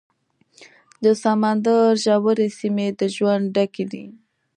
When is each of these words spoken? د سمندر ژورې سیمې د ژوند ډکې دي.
د 1.03 1.05
سمندر 1.23 1.87
ژورې 2.03 2.47
سیمې 2.59 2.87
د 2.99 3.01
ژوند 3.15 3.43
ډکې 3.55 3.85
دي. 3.91 4.05